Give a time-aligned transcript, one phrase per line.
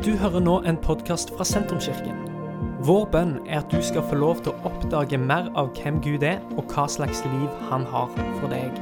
[0.00, 2.22] Du hører nå en podkast fra Sentrumskirken.
[2.88, 6.22] Vår bønn er at du skal få lov til å oppdage mer av hvem Gud
[6.24, 8.08] er, og hva slags liv han har
[8.38, 8.78] for deg.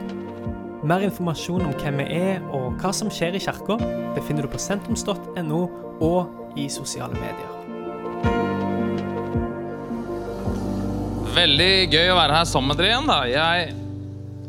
[0.87, 3.81] Mer informasjon om hvem vi er og hva som skjer i kirka,
[4.15, 5.61] befinner du på sentrums.no
[6.07, 7.51] og i sosiale medier.
[11.35, 13.11] Veldig gøy å være her sammen med dere igjen.
[13.11, 13.19] da.
[13.27, 13.75] Jeg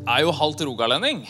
[0.05, 1.25] er jo halvt rogalending.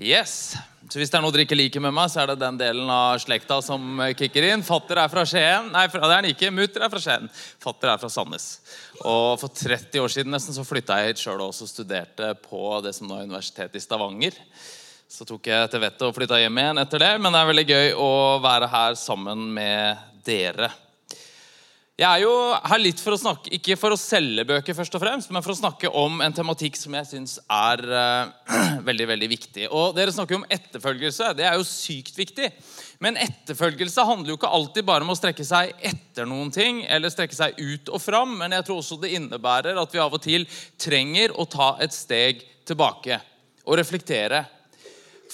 [0.00, 0.56] Yes.
[0.88, 2.88] Så hvis det er noe dere ikke liker med meg, så er det den delen
[2.88, 4.64] av slekta som kicker inn.
[4.64, 5.68] Fatter er fra Skien.
[5.74, 6.48] Nei, det er han ikke.
[6.54, 7.28] Mutter er fra Skien.
[7.60, 8.46] Fatter er fra Sandnes.
[9.02, 12.94] Og for 30 år siden nesten så flytta jeg hit sjøl og studerte på det
[12.96, 14.40] som nå er Universitetet i Stavanger.
[15.12, 17.14] Så tok jeg til vettet og flytta hjem igjen etter det.
[17.20, 18.12] Men det er veldig gøy å
[18.48, 20.72] være her sammen med dere.
[21.98, 22.34] Jeg er jo
[22.70, 25.50] her litt for å snakke, ikke for å selge bøker, først og fremst, men for
[25.50, 29.64] å snakke om en tematikk som jeg syns er uh, veldig veldig viktig.
[29.74, 31.32] Og Dere snakker jo om etterfølgelse.
[31.34, 32.52] Det er jo sykt viktig.
[33.02, 37.10] Men etterfølgelse handler jo ikke alltid bare om å strekke seg etter noen ting, eller
[37.10, 40.22] strekke seg ut og fram, men jeg tror også det innebærer at vi av og
[40.22, 40.46] til
[40.78, 43.18] trenger å ta et steg tilbake
[43.66, 44.44] og reflektere.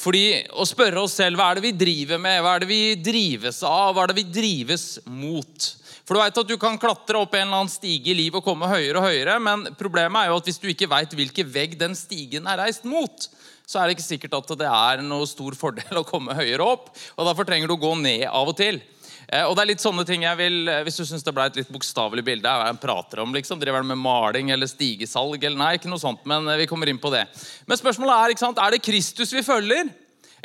[0.00, 2.84] Fordi Å spørre oss selv hva er det vi driver med, hva er det vi
[2.96, 5.74] drives av, hva er det vi drives mot?
[6.04, 8.44] For du vet at du kan klatre opp en eller annen stige i livet og
[8.44, 11.78] komme høyere og høyere, men problemet er jo at hvis du ikke veit hvilken vegg
[11.80, 13.28] den stigen er reist mot,
[13.64, 16.90] så er det ikke sikkert at det er noe stor fordel å komme høyere opp.
[17.16, 18.82] og Derfor trenger du å gå ned av og til.
[19.24, 21.46] Eh, og det er litt sånne ting jeg vil, eh, Hvis du syns det ble
[21.48, 25.40] et litt bokstavelig bilde, hva jeg prater om, liksom, driver det med maling eller stigesalg
[25.40, 27.24] eller Nei, ikke noe sånt, men eh, vi kommer inn på det.
[27.64, 29.88] Men spørsmålet er ikke sant, er det Kristus vi følger,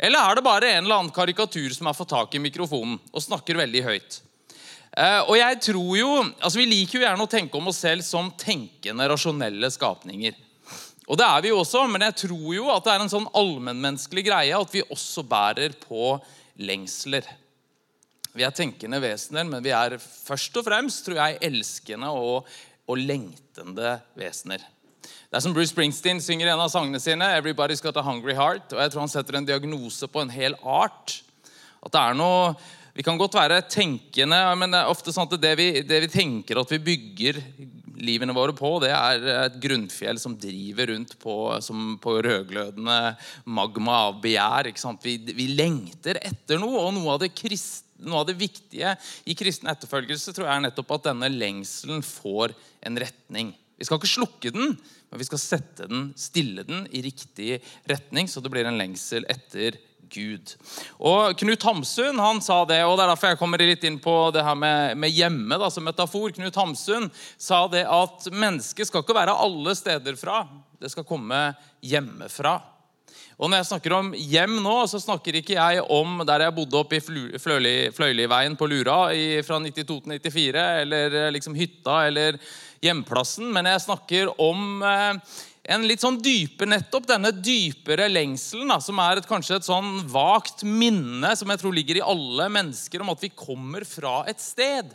[0.00, 3.26] eller er det bare en eller annen karikatur som har fått tak i mikrofonen og
[3.28, 4.22] snakker veldig høyt?
[4.90, 8.02] Eh, og jeg tror jo, altså Vi liker jo gjerne å tenke om oss selv
[8.06, 10.34] som tenkende, rasjonelle skapninger.
[11.10, 13.30] Og det er vi jo også, men jeg tror jo at det er en sånn
[13.34, 16.14] allmennmenneskelig greie at vi også bærer på
[16.62, 17.26] lengsler.
[18.30, 22.46] Vi er tenkende vesener, men vi er først og fremst tror jeg, elskende og,
[22.86, 24.62] og lengtende vesener.
[25.02, 27.26] Det er som Bruce Springsteen synger i en av sangene sine.
[27.26, 28.70] 'Everybody's got a hungry heart'.
[28.74, 31.20] Og jeg tror han setter en diagnose på en hel art.
[31.82, 32.54] At det er noe
[32.94, 36.10] vi kan godt være tenkende, men det er ofte sånn at det vi, det vi
[36.10, 37.38] tenker at vi bygger
[38.00, 41.36] livene våre på, det er et grunnfjell som driver rundt på,
[42.02, 42.98] på rødglødende
[43.52, 44.70] magma av begjær.
[45.04, 48.94] Vi, vi, lengter etter noe, og noe av, krist, noe av, det viktige
[49.28, 52.56] i kristen etterfølgelse tror jeg er nettopp at denne lengselen får
[52.88, 53.52] en retning.
[53.80, 54.74] Vi skal ikke slukke den,
[55.10, 59.24] men vi skal sette den, stille den i riktig retning, så det blir en lengsel
[59.30, 59.78] etter
[60.10, 60.54] Gud.
[60.98, 64.16] Og Knut Hamsun han sa det, og det er derfor jeg kommer litt inn på
[64.34, 66.32] det her med, med hjemme da, som metafor.
[66.36, 67.08] Knut Hamsun
[67.40, 70.42] sa det at mennesket skal ikke være alle steder fra.
[70.80, 71.50] Det skal komme
[71.84, 72.58] hjemmefra.
[73.40, 76.76] Og Når jeg snakker om hjem nå, så snakker ikke jeg om der jeg bodde
[76.76, 82.36] oppe i Fløyliveien på Lura i, fra 92 til 94, eller liksom hytta eller
[82.84, 88.78] hjemplassen, men jeg snakker om eh, en litt sånn dype, nettopp denne dypere lengselen, da,
[88.80, 93.04] som er et, kanskje et sånn vagt minne som jeg tror ligger i alle mennesker,
[93.04, 94.94] om at vi kommer fra et sted.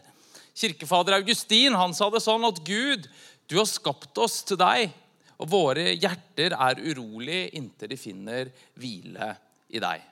[0.56, 3.06] Kirkefader Augustin han sa det sånn at Gud,
[3.46, 4.90] du har skapt oss til deg,
[5.36, 9.34] og våre hjerter er urolig inntil de finner hvile
[9.70, 10.04] i deg.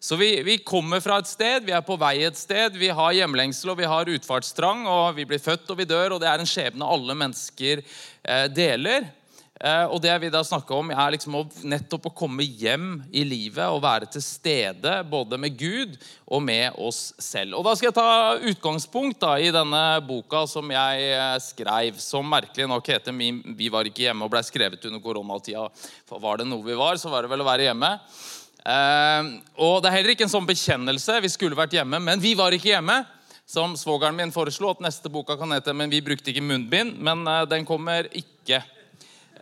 [0.00, 3.14] Så vi, vi, kommer fra et sted, vi er på vei et sted, vi har
[3.16, 4.84] hjemlengsel og vi har utfartstrang.
[4.86, 8.44] og Vi blir født og vi dør, og det er en skjebne alle mennesker eh,
[8.52, 9.08] deler.
[9.56, 13.22] Eh, og det vil da snakke om, er liksom å, nettopp å komme hjem i
[13.24, 15.94] livet og være til stede både med Gud
[16.28, 17.56] og med oss selv.
[17.56, 22.28] Og Da skal jeg ta utgangspunkt da, i denne boka som jeg eh, skrev, som
[22.28, 25.70] merkelig nok heter 'Vi var ikke hjemme' og ble skrevet under koronatida.
[26.04, 27.98] For var det noe vi var, så var det vel å være hjemme.
[28.60, 31.22] Eh, og Det er heller ikke en sånn bekjennelse.
[31.22, 33.06] Vi skulle vært hjemme, men vi var ikke hjemme.
[33.46, 36.98] Som svogeren min foreslo, at neste boka kan hete 'Men vi brukte ikke munnbind'.
[36.98, 38.75] Men den kommer ikke.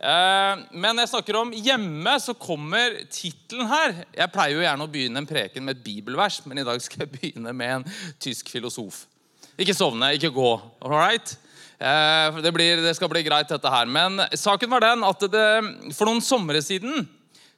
[0.05, 3.95] Eh, men jeg snakker om hjemme, så kommer tittelen her.
[4.13, 7.05] Jeg pleier jo gjerne å begynne en preken med et bibelvers, men i dag skal
[7.05, 7.87] jeg begynne med en
[8.21, 9.05] tysk filosof.
[9.57, 10.51] Ikke sovne, ikke gå.
[10.85, 11.35] all right?
[11.79, 13.89] Eh, det, blir, det, skal bli greit, dette her.
[13.89, 15.49] Men saken var den at det,
[15.97, 17.07] for noen somre siden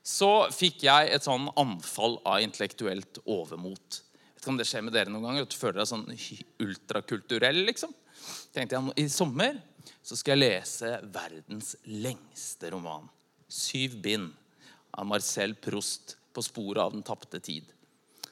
[0.08, 4.04] så fikk jeg et sånn anfall av intellektuelt overmot.
[4.38, 6.08] Vet ikke om det skjer med dere noen ganger, at du føler deg sånn
[6.64, 7.66] ultrakulturell.
[7.68, 7.92] liksom.
[8.56, 9.60] Tenkte jeg, I sommer
[10.08, 13.10] så skal jeg lese verdens lengste roman.
[13.52, 14.30] Syv bind
[14.96, 17.66] av Marcel Proust på sporet av den tapte tid.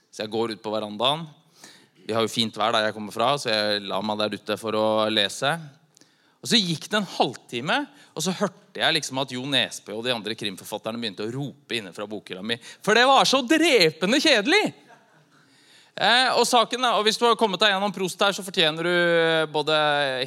[0.07, 1.25] Så jeg går ut på verandaen.
[2.05, 4.57] Vi har jo fint vær der jeg kommer fra, så jeg la meg der ute
[4.61, 5.51] for å lese.
[6.39, 7.81] Og Så gikk det en halvtime,
[8.13, 11.75] og så hørte jeg liksom at Jo Nesbø og de andre krimforfatterne begynte å rope
[11.75, 12.55] inne fra bokhylla mi.
[12.85, 14.84] For det var så drepende kjedelig!
[15.95, 18.83] Eh, og saken da, og Hvis du har kommet deg gjennom Prost her, så fortjener
[18.83, 19.75] du både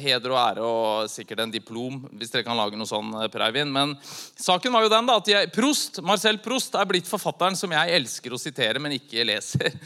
[0.01, 1.99] heder og ære og sikkert en diplom.
[2.17, 3.69] hvis dere kan lage noe sånn, eh, Per Eivind.
[3.71, 7.69] Men saken var jo den da, at jeg, Prost, Marcel Prost er blitt forfatteren som
[7.69, 9.69] jeg elsker å sitere, men ikke leser.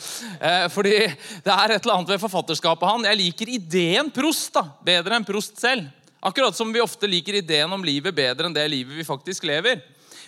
[0.43, 0.97] Eh, fordi
[1.43, 3.05] det er et eller annet ved forfatterskapet han.
[3.05, 5.87] Jeg liker ideen Prost da, bedre enn Prost selv.
[6.23, 9.81] Akkurat som vi ofte liker ideen om livet bedre enn det livet vi faktisk lever.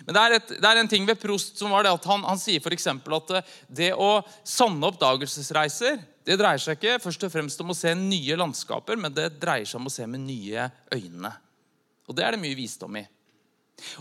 [0.04, 2.26] Men det er, et, det er, en ting ved Prost som var det at han,
[2.26, 2.76] han sier for
[3.16, 7.76] at eh, det å sanne oppdagelsesreiser det dreier seg ikke først og fremst om å
[7.78, 11.30] se nye landskaper, men det dreier seg om å se med nye øyne.
[12.10, 13.04] Og det er det mye visdom i.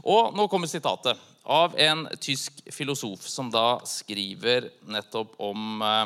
[0.01, 6.05] Og nå kommer sitatet av en tysk filosof som da skriver nettopp om, eh,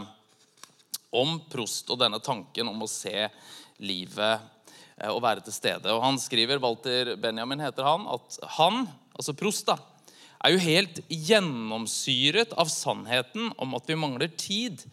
[1.16, 3.30] om Prost og denne tanken om å se
[3.80, 4.42] livet
[5.00, 5.94] eh, og være til stede.
[5.94, 8.90] Og Han skriver, Walter Benjamin heter han, at han
[9.20, 9.76] altså Prost, da,
[10.40, 14.86] er jo helt gjennomsyret av sannheten om at vi mangler tid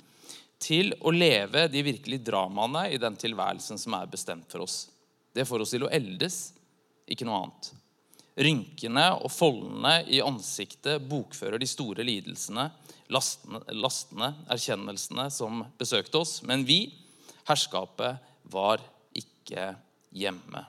[0.62, 4.87] til å leve de virkelige dramaene i den tilværelsen som er bestemt for oss.
[5.37, 6.40] Det får oss til å eldes,
[7.06, 7.70] ikke noe annet.
[8.37, 12.67] Rynkene og foldene i ansiktet bokfører de store lidelsene,
[13.12, 16.40] lastene, lastene, erkjennelsene som besøkte oss.
[16.44, 16.90] Men vi,
[17.49, 18.19] herskapet,
[18.52, 18.82] var
[19.17, 19.70] ikke
[20.17, 20.67] hjemme.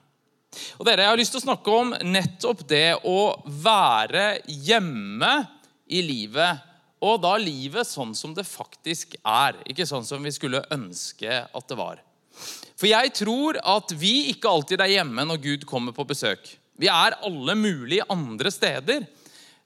[0.78, 5.34] Og dere, Jeg har lyst til å snakke om nettopp det å være hjemme
[5.88, 6.64] i livet.
[7.04, 11.68] Og da livet sånn som det faktisk er, ikke sånn som vi skulle ønske at
[11.70, 12.02] det var.
[12.78, 16.50] For jeg tror at vi ikke alltid er hjemme når Gud kommer på besøk.
[16.78, 19.06] Vi er alle mulige andre steder.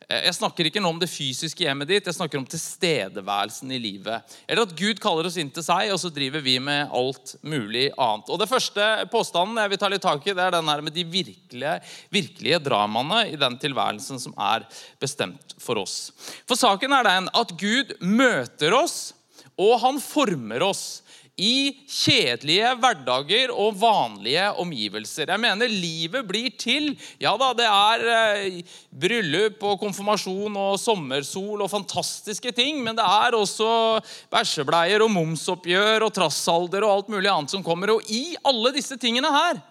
[0.09, 3.79] Eh, jeg snakker ikke nå om det fysiske hjemmet ditt, jeg snakker om tilstedeværelsen i
[3.81, 4.35] livet.
[4.47, 7.89] Eller at Gud kaller oss inn til seg, og så driver vi med alt mulig
[7.95, 8.31] annet.
[8.31, 10.95] Og Det første påstanden jeg vil ta litt tak i, det er den her med
[10.95, 11.77] de virkelige,
[12.13, 14.65] virkelige dramaene i den tilværelsen som er
[15.01, 16.11] bestemt for oss.
[16.49, 19.13] For saken er den at Gud møter oss,
[19.61, 21.01] og han former oss
[21.41, 25.31] i kjedelige hverdager og vanlige omgivelser.
[25.33, 26.91] Jeg mener livet blir til.
[27.21, 33.07] Ja da, det er eh, bryllup og konfirmasjon og sommersol og fantastiske ting, men det
[33.07, 33.71] er også
[34.31, 37.95] bæsjebleier og momsoppgjør og trassalder og alt mulig annet som kommer.
[37.95, 39.61] Og i alle disse tingene her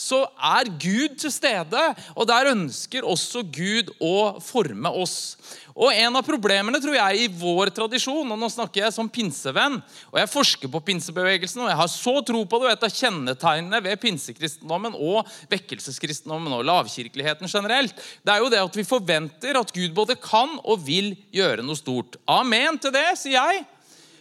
[0.00, 1.80] så er Gud til stede,
[2.16, 5.36] og der ønsker også Gud å forme oss.
[5.76, 9.78] Og En av problemene tror jeg, i vår tradisjon og Nå snakker jeg som pinsevenn.
[10.10, 12.66] og Jeg forsker på pinsebevegelsen, og jeg har så tro på det.
[12.66, 17.94] og Et av kjennetegnene ved pinsekristendommen og vekkelseskristendommen og lavkirkeligheten generelt,
[18.24, 21.78] det er jo det at vi forventer at Gud både kan og vil gjøre noe
[21.78, 22.16] stort.
[22.28, 23.66] Amen til det, sier jeg.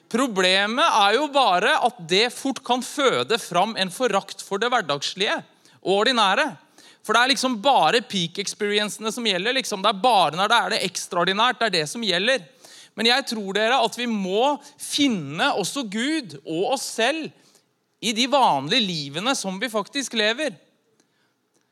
[0.10, 5.38] Problemet er jo bare at det fort kan føde fram en forakt for det hverdagslige
[5.84, 6.48] og ordinære.
[7.06, 9.56] For det er liksom bare peak experiencene som gjelder.
[9.58, 9.82] Liksom.
[9.84, 12.44] Det er bare når det er det ekstraordinært, det er det som gjelder.
[12.98, 17.30] Men jeg tror dere at vi må finne også Gud og oss selv
[18.04, 20.54] i de vanlige livene som vi faktisk lever.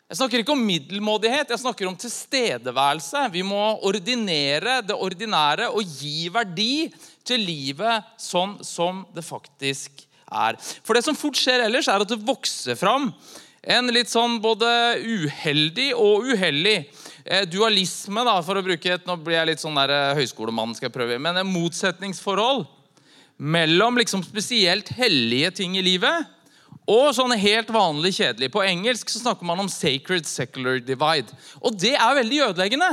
[0.08, 3.26] Jeg snakker ikke om middelmådighet, jeg snakker om tilstedeværelse.
[3.34, 6.88] Vi må ordinere det ordinære og gi verdi
[7.28, 10.56] til livet sånn som det faktisk er.
[10.88, 13.12] For det som fort skjer ellers, er at det vokser fram
[13.64, 14.68] en litt sånn både
[15.02, 16.78] uheldig og uheldig
[17.26, 20.76] eh, dualisme, da, for å bruke et Nå blir jeg litt sånn der eh, høyskolemann,
[20.78, 22.66] skal jeg prøve, men en motsetningsforhold
[23.38, 26.34] mellom liksom spesielt hellige ting i livet
[26.88, 28.48] og sånne helt vanlig kjedelig.
[28.54, 31.36] På engelsk så snakker man om sacred secular divide.
[31.60, 32.90] Og det er veldig ødeleggende.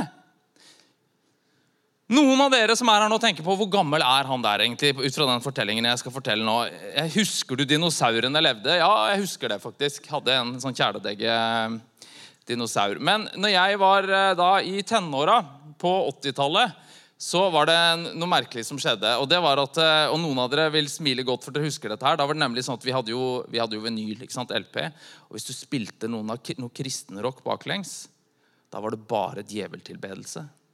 [2.05, 4.91] Noen av dere som er her nå tenker på hvor gammel er han der egentlig,
[4.93, 6.69] ut fra den fortellingen jeg skal fortelle nå.
[7.15, 8.75] Husker du dinosaurene levde?
[8.77, 10.05] Ja, jeg husker det faktisk.
[10.13, 13.01] Hadde en sånn kjæledegge-dinosaur.
[13.01, 15.41] Men når jeg var eh, da i tenåra
[15.81, 16.69] på 80-tallet,
[17.17, 19.17] så var det noe merkelig som skjedde.
[19.17, 21.89] Og det var at, eh, og noen av dere vil smile godt, for dere husker
[21.89, 22.17] dette her.
[22.21, 24.53] Da var det nemlig sånn at vi hadde jo, vi hadde jo vinyl, ikke sant,
[24.53, 24.77] LP.
[25.25, 28.05] Og hvis du spilte noen av, noe kristenrock baklengs,
[28.69, 30.64] da var det bare djeveltilbedelse.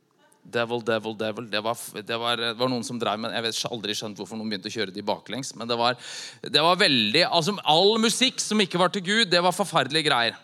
[0.41, 1.47] Devil, devil, devil.
[1.51, 4.39] Det var, det var, det var noen som drev med Jeg vet aldri skjønt hvorfor
[4.39, 5.53] noen begynte å kjøre de baklengs.
[5.55, 5.99] Men det var,
[6.41, 10.39] det var veldig altså All musikk som ikke var til Gud, det var forferdelige greier.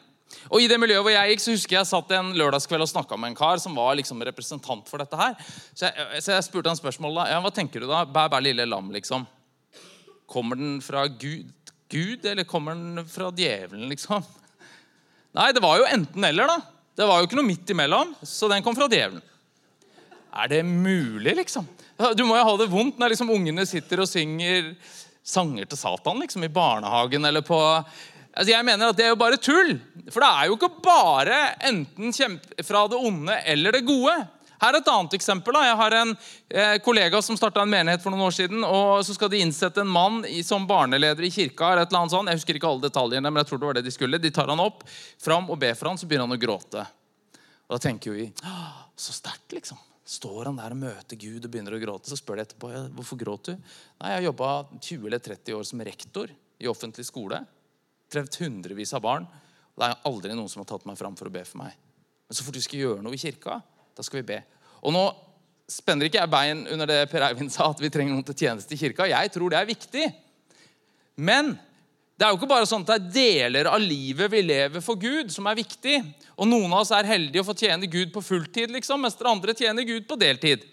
[0.52, 3.18] Og i det miljøet hvor jeg gikk, så husker jeg satt en lørdagskveld og snakka
[3.20, 5.36] med en kar som var liksom representant for dette her.
[5.74, 7.28] Så jeg, så jeg spurte han spørsmål da.
[7.34, 8.04] Ja, hva tenker du da?
[8.06, 9.26] Bæ, bæ, lille lam, liksom.
[10.28, 11.50] Kommer den fra Gud,
[11.90, 14.26] Gud, eller kommer den fra djevelen, liksom?
[15.38, 16.60] Nei, det var jo enten-eller, da.
[16.98, 19.24] Det var jo ikke noe midt imellom, så den kom fra djevelen.
[20.34, 21.68] Er det mulig, liksom?
[22.16, 24.74] Du må jo ha det vondt når liksom ungene sitter og synger
[25.28, 29.20] sanger til Satan liksom i barnehagen eller på altså Jeg mener at det er jo
[29.20, 29.74] bare tull.
[30.14, 34.14] For det er jo ikke bare enten kjempe fra det onde eller det gode.
[34.58, 35.54] Her er et annet eksempel.
[35.54, 35.64] Da.
[35.68, 36.14] Jeg har en
[36.50, 38.64] eh, kollega som starta en menighet for noen år siden.
[38.66, 41.72] og Så skal de innsette en mann i, som barneleder i kirka.
[41.72, 42.32] eller et eller annet sånt.
[42.32, 44.22] Jeg husker ikke alle detaljene, men jeg tror det var det de skulle.
[44.22, 44.86] De tar han opp
[45.22, 46.88] fram og ber for han, så begynner han å gråte.
[47.68, 48.32] Og Da tenker vi
[48.98, 49.78] så sterkt, liksom.
[50.08, 53.20] Står han der og møter Gud og begynner å gråte, så spør de etterpå hvorfor
[53.20, 53.54] gråt du.
[53.58, 57.42] Nei, Jeg har jobba 20 eller 30 år som rektor i offentlig skole.
[58.08, 59.28] Trevd hundrevis av barn.
[59.76, 61.76] Og det er aldri noen som har tatt meg fram for å be for meg.
[62.28, 63.60] Men så fort vi skal gjøre noe i kirka,
[63.96, 64.40] da skal vi be.
[64.88, 65.04] Og nå
[65.68, 68.76] spenner ikke jeg bein under det Per Eivind sa, at vi trenger noen til tjeneste
[68.76, 69.10] i kirka.
[69.12, 70.08] Jeg tror det er viktig.
[71.20, 71.58] Men
[72.18, 74.98] det er jo ikke bare sånn at det er deler av livet vi lever for
[74.98, 76.00] Gud, som er viktig.
[76.34, 79.36] Og noen av oss er heldige å få tjene Gud på fulltid, liksom, mens dere
[79.36, 80.66] andre tjener Gud på deltid.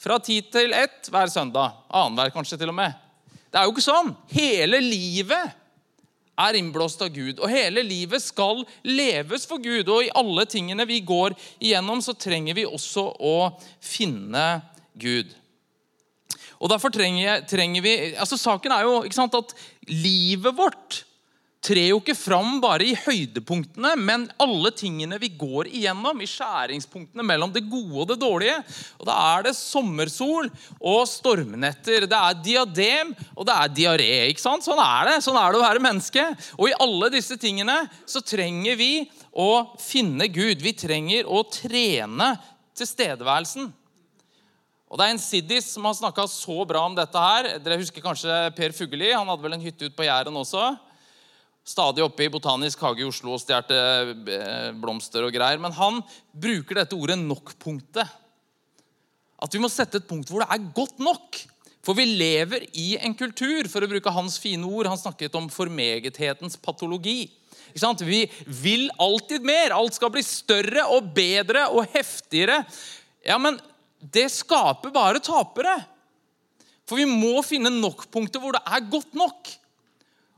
[0.00, 1.78] Fra ti til ett hver søndag.
[1.88, 2.92] Annenhver kanskje til og med.
[3.48, 4.12] Det er jo ikke sånn.
[4.34, 5.56] Hele livet
[6.40, 7.40] er innblåst av Gud.
[7.40, 9.88] Og hele livet skal leves for Gud.
[9.88, 13.36] Og i alle tingene vi går igjennom, så trenger vi også å
[13.80, 14.46] finne
[15.00, 15.32] Gud.
[16.60, 19.54] Og derfor trenger, trenger vi altså Saken er jo sant, at
[19.88, 21.04] livet vårt
[21.60, 27.24] trer jo ikke fram bare i høydepunktene, men alle tingene vi går igjennom, i skjæringspunktene
[27.26, 28.56] mellom det gode og det dårlige.
[28.98, 30.48] Og Da er det sommersol
[30.80, 32.08] og stormnetter.
[32.08, 34.12] Det er diadem og det er diaré.
[34.30, 34.64] ikke sant?
[34.64, 36.24] Sånn er det Sånn er det å være menneske.
[36.56, 40.64] Og i alle disse tingene så trenger vi å finne Gud.
[40.64, 42.32] Vi trenger å trene
[42.74, 43.68] tilstedeværelsen.
[44.90, 47.52] Og Det er en siddis som har snakka så bra om dette her.
[47.62, 49.12] Dere husker kanskje Per Fugelli.
[49.14, 50.72] Han hadde vel en hytte ute på Jæren også
[51.70, 55.60] stadig oppe i Botanisk hage i Oslo og stjal eh, blomster og greier.
[55.62, 56.00] Men han
[56.32, 58.18] bruker dette ordet nok-punktet.
[59.40, 61.40] At vi må sette et punkt hvor det er godt nok.
[61.80, 64.90] For vi lever i en kultur, for å bruke hans fine ord.
[64.90, 67.30] Han snakket om formegethetens patologi.
[67.70, 68.20] Vi
[68.60, 69.72] vil alltid mer.
[69.72, 72.64] Alt skal bli større og bedre og heftigere.
[73.24, 73.56] Ja, men
[74.00, 75.76] det skaper bare tapere.
[76.88, 79.50] For vi må finne nok punkter hvor det er godt nok.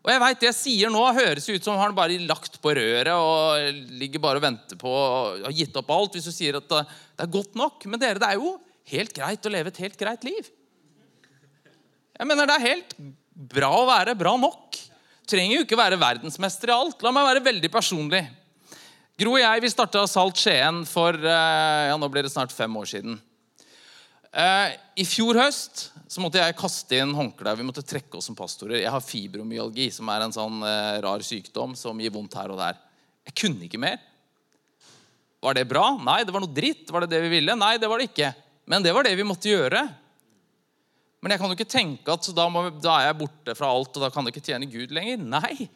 [0.03, 3.13] Og jeg vet Det jeg sier nå, høres ut som han bare lagt på røret
[3.15, 6.67] og ligger bare og venter på og har gitt opp alt hvis du sier at
[6.69, 6.83] det
[7.23, 7.87] er godt nok.
[7.87, 8.57] Men dere, det er jo
[8.93, 10.51] helt greit å leve et helt greit liv.
[12.19, 12.97] Jeg mener, Det er helt
[13.33, 14.77] bra å være bra nok.
[15.31, 17.03] Trenger jo ikke være verdensmester i alt.
[17.03, 18.27] La meg være veldig personlig.
[19.23, 22.75] Gro og jeg vi starta Salt Skien for eh, ja, nå blir det snart fem
[22.81, 23.21] år siden.
[24.33, 27.59] Eh, I fjor høst så måtte jeg kaste inn håndkleet.
[27.59, 28.81] Vi måtte trekke oss som pastorer.
[28.81, 32.61] Jeg har fibromyalgi, som er en sånn eh, rar sykdom som gir vondt her og
[32.61, 32.81] der.
[33.29, 34.01] Jeg kunne ikke mer.
[35.43, 35.85] Var det bra?
[36.01, 36.89] Nei, det var noe dritt.
[36.89, 37.57] Var det det vi ville?
[37.59, 38.33] Nei, det var det ikke.
[38.71, 39.85] Men det var det vi måtte gjøre.
[41.23, 43.95] Men jeg kan jo ikke tenke at da, må, da, er jeg borte fra alt,
[43.95, 45.21] og da kan jeg ikke tjene Gud lenger.
[45.37, 45.69] Nei.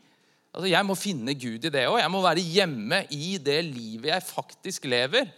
[0.52, 2.00] Altså, Jeg må finne Gud i det òg.
[2.00, 5.28] Jeg må være hjemme i det livet jeg faktisk lever.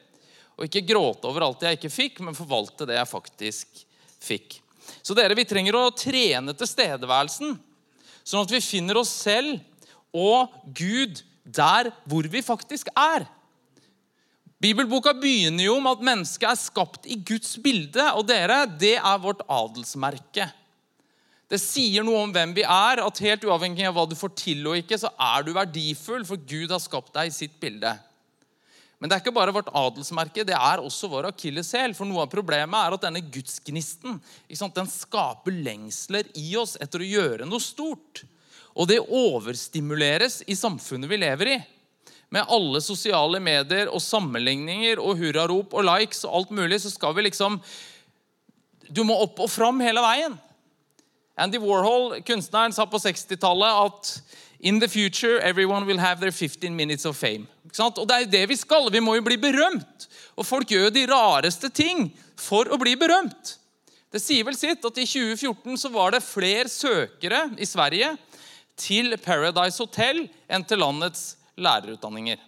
[0.59, 3.83] Og ikke gråte over alt jeg ikke fikk, men forvalte det jeg faktisk
[4.19, 4.59] fikk.
[5.05, 7.55] Så dere, vi trenger å trene tilstedeværelsen,
[8.27, 9.61] sånn at vi finner oss selv
[10.17, 13.27] og Gud der hvor vi faktisk er.
[14.59, 18.03] Bibelboka begynner jo med at mennesket er skapt i Guds bilde.
[18.19, 20.49] Og dere, det er vårt adelsmerke.
[21.49, 24.67] Det sier noe om hvem vi er, at helt uavhengig av hva du får til
[24.69, 27.95] og ikke, så er du verdifull, for Gud har skapt deg i sitt bilde.
[28.99, 31.95] Men det er ikke bare vårt adelsmerke, det er også vår akilleshæl.
[31.95, 37.11] For noe av problemet er at denne gudsgnisten den skaper lengsler i oss etter å
[37.13, 38.25] gjøre noe stort.
[38.75, 41.59] Og det overstimuleres i samfunnet vi lever i.
[42.35, 47.15] Med alle sosiale medier og sammenligninger og hurrarop og likes og alt mulig, så skal
[47.17, 47.63] vi liksom
[48.89, 50.35] Du må opp og fram hele veien.
[51.39, 54.13] Andy Warhol, kunstneren, sa på 60-tallet at
[54.61, 57.47] In the future, everyone will have their 15 minutes of fame.
[57.81, 58.91] Og det er jo det vi skal.
[58.93, 60.09] Vi må jo bli berømt.
[60.39, 62.09] Og folk gjør jo de rareste ting
[62.39, 63.57] for å bli berømt.
[64.09, 68.15] Det sier vel sitt at i 2014 så var det flere søkere i Sverige
[68.79, 72.39] til Paradise Hotel enn til landets lærerutdanninger.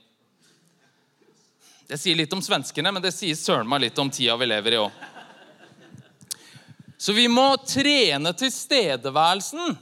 [1.90, 4.76] Det sier litt om svenskene, men det sier søren meg litt om tida vi lever
[4.76, 5.06] i òg.
[7.00, 9.74] Så vi må trene tilstedeværelsen.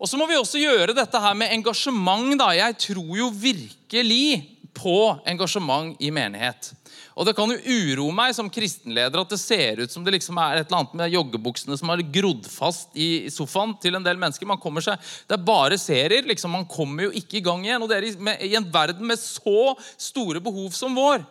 [0.00, 2.32] Og så må vi også gjøre dette her med engasjement.
[2.40, 2.54] da.
[2.56, 6.70] Jeg tror jo virkelig på engasjement i menighet.
[7.18, 10.38] Og Det kan jo uro meg som kristenleder at det ser ut som det liksom
[10.40, 14.16] er et eller annet med joggebuksene som har grodd fast i sofaen til en del
[14.16, 14.48] mennesker.
[14.48, 14.96] Man kommer seg,
[15.28, 16.24] Det er bare serier.
[16.24, 17.82] liksom, Man kommer jo ikke i gang igjen.
[17.82, 21.26] Og det er I en verden med så store behov som vår,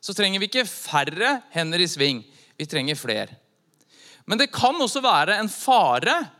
[0.00, 2.22] så trenger vi ikke færre hender i sving.
[2.56, 3.34] Vi trenger flere.
[4.26, 6.30] Men det kan også være en fare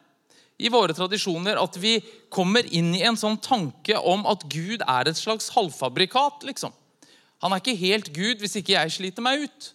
[0.63, 1.97] i våre tradisjoner at vi
[2.33, 6.47] kommer inn i en sånn tanke om at Gud er et slags halvfabrikat.
[6.49, 6.73] liksom.
[7.43, 9.73] Han er ikke helt Gud hvis ikke jeg sliter meg ut.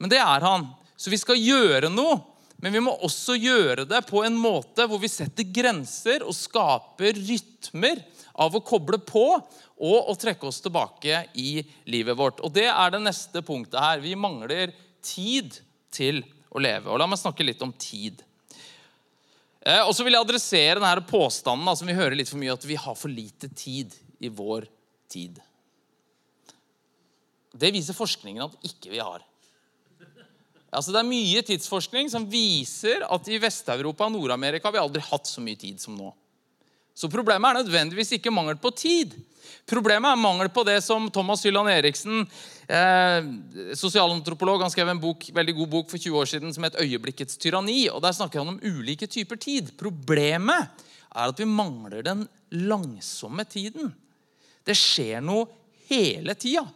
[0.00, 0.68] Men det er han.
[1.00, 2.20] Så vi skal gjøre noe.
[2.60, 7.16] Men vi må også gjøre det på en måte hvor vi setter grenser og skaper
[7.16, 8.02] rytmer
[8.40, 9.24] av å koble på
[9.80, 12.42] og å trekke oss tilbake i livet vårt.
[12.44, 14.04] Og Det er det neste punktet her.
[14.04, 15.56] Vi mangler tid
[15.88, 16.20] til
[16.52, 16.90] å leve.
[16.92, 18.20] Og La meg snakke litt om tid.
[19.60, 22.64] Eh, og så vil jeg adressere denne påstanden som vi hører litt for mye, at
[22.68, 24.66] vi har for lite tid i vår
[25.10, 25.40] tid.
[27.50, 29.24] Det viser forskningen at ikke vi har.
[30.70, 35.02] Altså, det er mye tidsforskning som viser at i Vest-Europa og Nord-Amerika har vi aldri
[35.02, 36.12] hatt så mye tid som nå.
[37.00, 39.14] Så problemet er nødvendigvis ikke mangel på tid.
[39.70, 42.26] Problemet er mangel på det som Thomas Hylland Eriksen,
[42.68, 43.28] eh,
[43.78, 47.38] sosialantropolog, han skrev en bok, veldig god bok for 20 år siden som het 'Øyeblikkets
[47.38, 47.90] tyranni'.
[47.90, 49.70] og Der snakker han om ulike typer tid.
[49.78, 50.68] Problemet
[51.14, 53.94] er at vi mangler den langsomme tiden.
[54.64, 55.46] Det skjer noe
[55.88, 56.66] hele tida.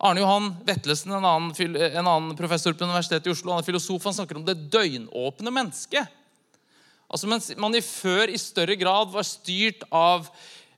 [0.00, 4.02] Arne Johan Vetlesen, en annen, en annen, professor på Universitetet i Oslo, han er filosof,
[4.04, 6.08] han snakker om det døgnåpne mennesket.
[7.12, 10.30] Altså Mens man i før i større grad var styrt av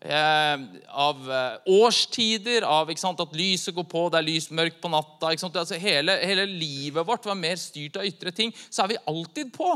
[0.05, 4.91] Eh, av eh, årstider, av sant, at lyset går på, det er lys mørkt på
[4.93, 5.31] natta.
[5.33, 8.53] Altså, hele, hele, livet vårt var mer styrt av ytre ting.
[8.69, 9.71] Så er vi alltid på.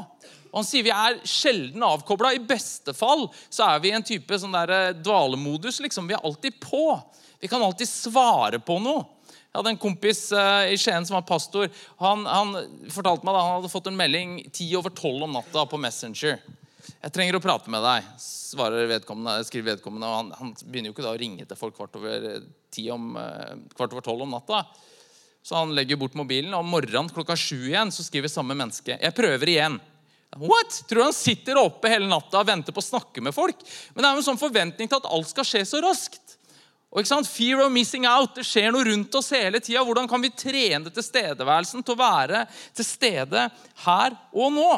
[0.50, 2.34] Og Han sier vi er sjelden avkobla.
[2.36, 5.80] I beste fall så er vi i en type sånn eh, dvalemodus.
[5.86, 6.10] liksom.
[6.10, 6.84] Vi er alltid på.
[7.40, 9.06] Vi kan alltid svare på noe.
[9.48, 11.70] Jeg hadde en kompis uh, i Skien som var pastor.
[12.02, 12.54] Han, han
[12.92, 16.38] fortalte meg da han hadde fått en melding ti over tolv om natta på Messenger.
[16.98, 20.08] 'Jeg trenger å prate med deg', svarer vedkommende, skriver vedkommende.
[20.08, 22.24] og han, han, begynner jo ikke da å ringe til folk kvart over,
[22.94, 24.64] om, eh, kvart over tolv om natta.
[25.44, 28.98] Så han legger bort mobilen, og om morgenen klokka sju igjen så skriver samme menneske
[28.98, 29.80] 'Jeg prøver igjen'.
[30.36, 30.82] What?
[30.88, 33.56] Tror du han sitter oppe hele natta og venter på å snakke med folk?
[33.94, 36.27] Men det er jo en sånn forventning til at alt skal skje så raskt.
[36.88, 37.28] Og ikke sant?
[37.28, 38.34] Fear of missing out.
[38.38, 39.82] Det skjer noe rundt oss hele tida.
[39.84, 42.44] Hvordan kan vi trene tilstedeværelsen til å være
[42.76, 43.48] til stede
[43.84, 44.70] her og nå?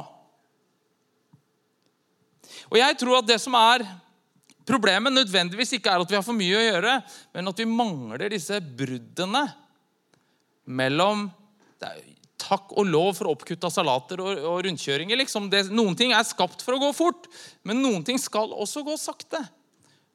[2.70, 3.84] Og jeg tror at det som er
[4.66, 6.96] problemet, nødvendigvis ikke er at vi har for mye å gjøre,
[7.34, 9.46] men at vi mangler disse bruddene
[10.70, 11.28] mellom
[12.40, 15.18] Takk og lov for oppkutta salater og, og rundkjøringer.
[15.20, 15.50] Liksom.
[15.52, 17.28] Det, noen ting er skapt for å gå fort,
[17.68, 19.42] men noen ting skal også gå sakte.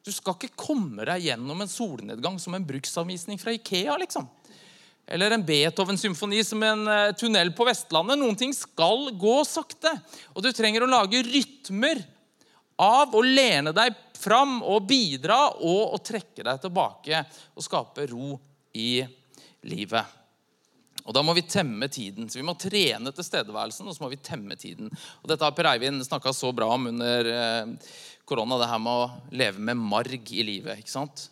[0.06, 3.96] Du skal ikke komme deg gjennom en solnedgang som en bruksanvisning fra Ikea.
[3.98, 4.28] liksom.
[5.08, 8.20] Eller en Beethoven-symfoni som en uh, tunnel på Vestlandet.
[8.22, 9.96] Noen ting skal gå sakte.
[10.34, 12.04] Og du trenger å lage rytmer
[12.82, 17.24] av å lene deg fram og bidra og å trekke deg tilbake
[17.56, 18.38] og skape ro
[18.78, 19.02] i
[19.66, 20.22] livet.
[21.06, 22.30] Og Da må vi temme tiden.
[22.30, 24.90] Så Vi må trene tilstedeværelsen og så må vi temme tiden.
[25.22, 27.74] Og Dette har Per Eivind snakka så bra om under eh,
[28.26, 30.82] korona, det her med å leve med marg i livet.
[30.82, 31.30] ikke sant?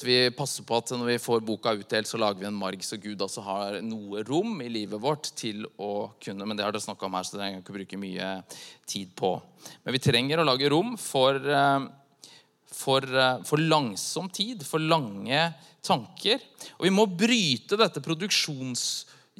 [0.00, 2.80] at vi passer på at når vi får boka utdelt, så lager vi en marg,
[2.84, 6.72] så Gud altså har noe rom i livet vårt til å kunne Men det har
[6.72, 8.28] dere snakka om her, så det trenger jeg ikke bruke mye
[8.88, 9.32] tid på.
[9.84, 11.80] Men vi trenger å lage rom for, eh,
[12.66, 16.40] for, eh, for langsom tid, for lange tanker.
[16.78, 18.00] Og vi må bryte dette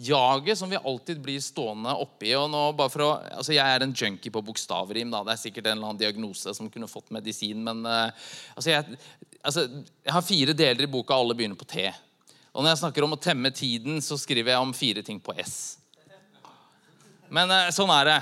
[0.01, 2.35] produksjonsjaget som vi alltid blir stående oppi.
[2.35, 5.11] og nå bare for å, altså Jeg er en junkie på bokstavrim.
[5.11, 7.63] da, Det er sikkert en eller annen diagnose som kunne fått medisin.
[7.63, 8.11] Men uh,
[8.55, 8.99] altså jeg,
[9.43, 9.69] altså,
[10.05, 11.93] jeg har fire deler i boka, alle begynner på T.
[12.53, 15.35] Og når jeg snakker om å temme tiden, så skriver jeg om fire ting på
[15.39, 15.79] S.
[17.29, 18.21] Men uh, sånn er det.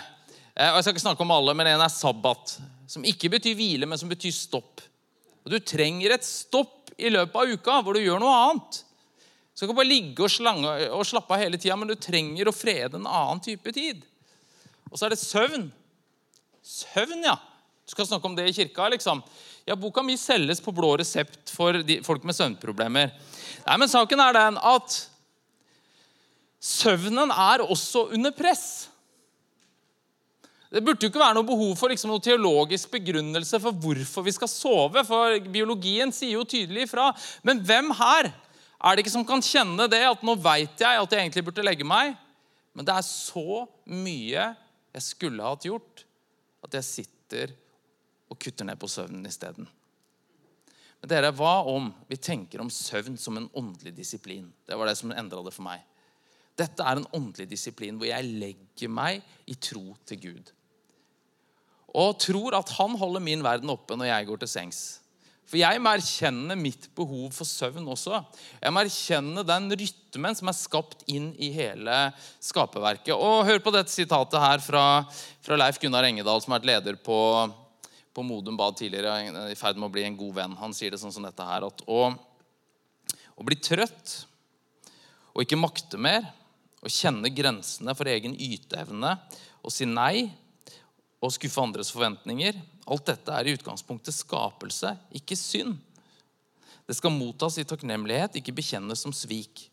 [0.58, 2.58] Uh, og Jeg skal ikke snakke om alle, men en er sabbat.
[2.88, 4.82] Som ikke betyr hvile, men som betyr stopp.
[5.44, 8.84] Og Du trenger et stopp i løpet av uka hvor du gjør noe annet.
[9.58, 12.54] Du kan bare ligge og, slange, og slappe av hele tida, men du trenger å
[12.54, 14.04] frede en annen type tid.
[14.86, 15.66] Og så er det søvn.
[16.62, 17.34] Søvn, ja.
[17.88, 19.22] Du skal snakke om det i kirka, liksom.
[19.66, 23.10] Ja, boka mi selges på blå resept for de, folk med søvnproblemer.
[23.66, 25.00] Nei, men saken er den at
[26.62, 28.88] søvnen er også under press.
[30.68, 34.34] Det burde jo ikke være noe behov for liksom, noe teologisk begrunnelse for hvorfor vi
[34.36, 35.04] skal sove.
[35.08, 37.08] for Biologien sier jo tydelig ifra.
[37.42, 38.28] Men hvem her
[38.78, 41.64] er det ikke som kan kjenne det at nå veit jeg at jeg egentlig burde
[41.66, 42.14] legge meg,
[42.76, 44.44] men det er så mye
[44.94, 46.04] jeg skulle hatt gjort,
[46.62, 47.54] at jeg sitter
[48.30, 49.66] og kutter ned på søvnen isteden.
[50.98, 54.48] Men dere, hva om vi tenker om søvn som en åndelig disiplin?
[54.66, 55.82] Det var det som endra det for meg.
[56.58, 60.50] Dette er en åndelig disiplin hvor jeg legger meg i tro til Gud.
[61.98, 64.80] Og tror at han holder min verden oppe når jeg går til sengs.
[65.48, 68.20] For jeg må erkjenne mitt behov for søvn også.
[68.60, 71.96] Jeg må erkjenne den rytmen som er skapt inn i hele
[72.44, 73.14] skaperverket.
[73.16, 74.84] Og Hør på dette sitatet her fra,
[75.40, 77.16] fra Leif Gunnar Engedal, som har vært leder på
[78.18, 79.12] på Modum Bad tidligere,
[79.52, 80.56] i ferd med å bli en god venn.
[80.58, 82.00] Han sier det sånn som dette her at å,
[83.38, 84.24] Å bli trøtt
[85.30, 86.24] og ikke makte mer,
[86.82, 89.12] å kjenne grensene for egen yteevne
[89.62, 90.26] og si nei
[91.22, 92.58] og skuffe andres forventninger.
[92.88, 95.76] Alt dette er i utgangspunktet skapelse, ikke synd.
[96.88, 99.66] Det skal mottas i takknemlighet, ikke bekjennes som svik.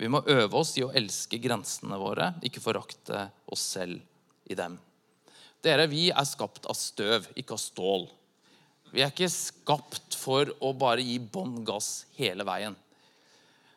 [0.00, 4.00] Vi må øve oss i å elske grensene våre, ikke forakte oss selv
[4.48, 4.76] i dem.
[5.64, 8.06] Dere, vi er skapt av støv, ikke av stål.
[8.92, 12.76] Vi er ikke skapt for å bare gi bånn gass hele veien.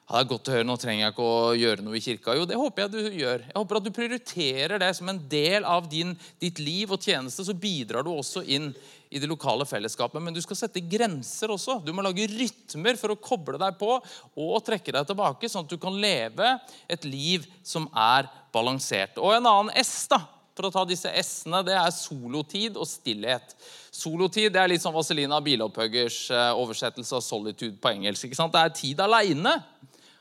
[0.04, 2.34] Ja, det er godt å høre, Nå trenger jeg ikke å gjøre noe i kirka.
[2.36, 3.46] Jo, det håper jeg du gjør.
[3.48, 6.12] Jeg håper at du prioriterer det som en del av din,
[6.44, 7.46] ditt liv og tjeneste.
[7.48, 8.68] Så bidrar du også inn
[9.14, 10.20] i det lokale fellesskapet.
[10.20, 11.78] Men du skal sette grenser også.
[11.86, 15.72] Du må lage rytmer for å koble deg på og trekke deg tilbake, sånn at
[15.72, 16.52] du kan leve
[16.92, 19.16] et liv som er balansert.
[19.24, 20.20] Og en annen S, da,
[20.54, 23.56] for å ta disse S-ene, det er solotid og stillhet.
[23.94, 28.28] Solotid det er litt som Vazelina Bilopphøggers eh, oversettelse av solitude på engelsk.
[28.28, 28.54] ikke sant?
[28.54, 29.56] Det er tid aleine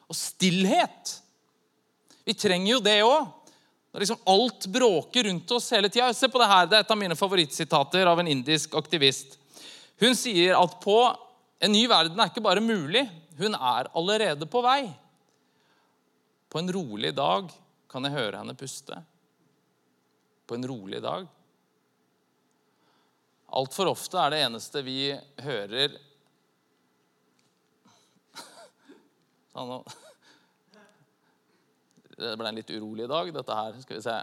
[0.08, 1.16] og stillhet.
[2.24, 3.30] Vi trenger jo det òg.
[3.92, 6.12] Liksom alt bråker rundt oss hele tida.
[6.16, 6.66] Se på det her.
[6.66, 9.36] Det er et av mine favorittsitater av en indisk aktivist.
[10.00, 10.96] Hun sier at på
[11.62, 13.04] en ny verden er ikke bare mulig,
[13.38, 14.88] hun er allerede på vei.
[16.50, 17.52] På en rolig dag
[17.90, 18.96] kan jeg høre henne puste.
[20.48, 21.28] På en rolig dag.
[23.52, 25.12] Altfor ofte er det eneste vi
[25.44, 25.94] hører
[29.52, 29.84] sånn,
[32.22, 33.80] det ble en litt urolig dag, dette her.
[33.82, 34.18] Skal vi se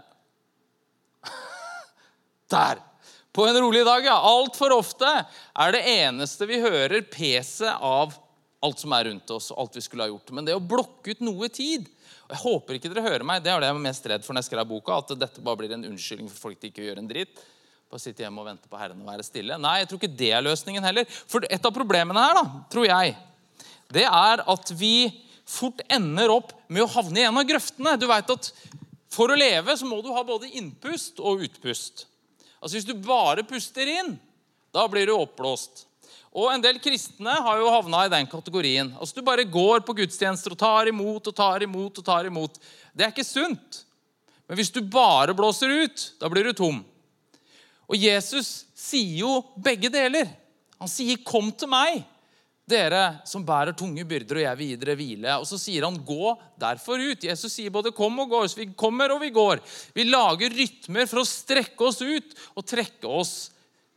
[2.50, 2.86] Der!
[3.30, 4.16] På en rolig dag, ja.
[4.26, 8.16] Altfor ofte er det eneste vi hører, peset av
[8.60, 10.32] alt som er rundt oss, og alt vi skulle ha gjort.
[10.34, 11.86] Men det å blokke ut noe tid
[12.30, 13.40] og Jeg håper ikke dere hører meg.
[13.42, 14.98] Det er det jeg var mest redd for når jeg skrev boka.
[15.00, 17.40] At dette bare blir en unnskyldning for folk til ikke å gjøre en dritt.
[17.90, 19.56] Bare sitte hjemme og vente på Herren og være stille.
[19.58, 21.08] Nei, jeg tror ikke det er løsningen heller.
[21.30, 23.16] For et av problemene her, da, tror jeg,
[23.94, 25.10] det er at vi
[25.50, 27.96] fort ender opp med å havne i en av grøftene.
[27.98, 28.52] Du vet at
[29.10, 32.04] For å leve så må du ha både innpust og utpust.
[32.60, 34.12] Altså Hvis du bare puster inn,
[34.70, 35.86] da blir du oppblåst.
[36.30, 38.92] Og En del kristne har jo havna i den kategorien.
[39.00, 41.98] Altså Du bare går på gudstjenester og tar imot og tar imot.
[41.98, 42.60] og tar imot.
[42.94, 43.82] Det er ikke sunt.
[44.46, 46.84] Men hvis du bare blåser ut, da blir du tom.
[47.90, 50.30] Og Jesus sier jo begge deler.
[50.78, 52.04] Han sier 'kom til meg'
[52.70, 55.36] dere som bærer tunge byrder, og jeg vil gi dere hvile.
[55.42, 57.26] Og så sier han, gå derfor ut.
[57.26, 58.42] Jesus sier både kom og gå.
[58.48, 59.62] Så vi kommer og vi går.
[59.96, 63.34] Vi lager rytmer for å strekke oss ut og trekke oss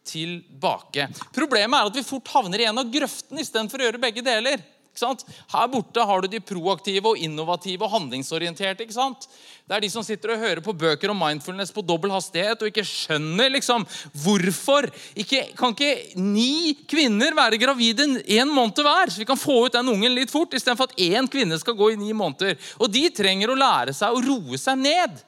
[0.03, 1.07] tilbake.
[1.35, 4.61] Problemet er at vi fort havner i en av grøftene istedenfor å gjøre begge deler.
[4.93, 8.85] Her borte har du de proaktive og innovative og handlingsorienterte.
[8.85, 12.69] Det er de som sitter og hører på bøker om mindfulness på dobbel hastighet og
[12.69, 13.87] ikke skjønner liksom
[14.21, 14.85] hvorfor.
[15.17, 19.73] Ikke, kan ikke ni kvinner være gravide en måned hver, så vi kan få ut
[19.73, 22.59] den ungen litt fort, istedenfor at én kvinne skal gå i ni måneder?
[22.77, 25.23] Og de trenger å lære seg å roe seg ned.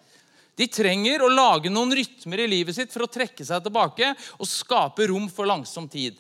[0.55, 4.47] De trenger å lage noen rytmer i livet sitt for å trekke seg tilbake og
[4.47, 6.15] skape rom for langsom tid.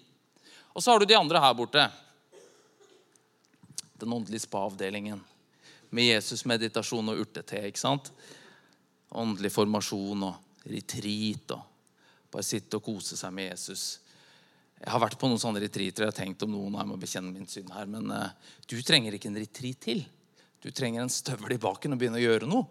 [0.75, 1.85] Og så har du de andre her borte
[4.05, 5.21] den åndelige spa-avdelingen.
[5.95, 7.61] Med Jesus-meditasjon og urtete.
[7.67, 8.11] ikke sant?
[9.15, 11.55] Åndelig formasjon og retreat.
[11.55, 13.85] og Bare sitte og kose seg med Jesus.
[14.81, 16.03] Jeg har vært på noen sånne retreater.
[16.03, 18.29] Jeg har tenkt om noen jeg må bekjenne min synd her, Men uh,
[18.67, 20.03] du trenger ikke en retreat til.
[20.61, 22.65] Du trenger en støvel i baken og begynne å gjøre noe.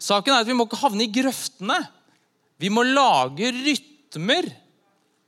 [0.00, 1.78] Saken er at Vi må ikke havne i grøftene.
[2.60, 4.48] Vi må lage rytmer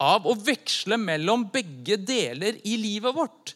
[0.03, 3.55] av å veksle mellom begge deler i livet vårt.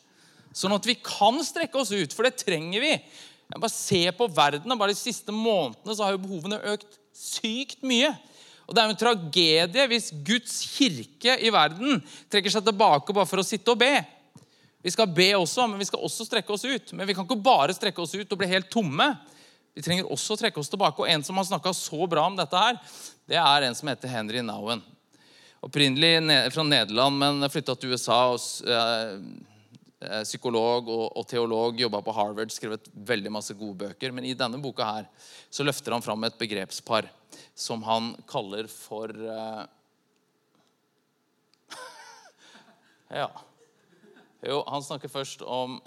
[0.56, 2.94] Sånn at vi kan strekke oss ut, for det trenger vi.
[2.96, 4.72] Jeg bare Se på verden.
[4.72, 8.10] og bare De siste månedene så har jo behovene økt sykt mye.
[8.66, 12.00] Og Det er jo en tragedie hvis Guds kirke i verden
[12.32, 13.94] trekker seg tilbake bare for å sitte og be.
[14.82, 16.92] Vi skal be også, men vi skal også strekke oss ut.
[16.92, 19.06] Men vi kan ikke bare strekke oss ut og bli helt tomme.
[19.74, 21.02] Vi trenger også å trekke oss tilbake.
[21.02, 22.78] Og En som har snakka så bra om dette, her,
[23.28, 24.82] det er en som heter Henry Nowen.
[25.62, 28.32] Opprinnelig fra Nederland, men flytta til USA.
[28.32, 29.55] og
[30.00, 34.12] psykolog og, og teolog, jobba på Harvard, skrevet veldig masse gode bøker.
[34.12, 35.06] Men i denne boka her
[35.50, 37.08] så løfter han fram et begrepspar
[37.56, 39.64] som han kaller for uh...
[43.20, 43.30] Ja.
[44.44, 45.80] Jo, han snakker først om